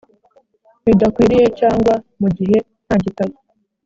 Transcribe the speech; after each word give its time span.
bidakwiriye 0.85 1.45
cyangwa 1.59 1.93
mu 2.21 2.27
gihe 2.37 2.57
nta 2.85 2.95
gitabo 3.03 3.35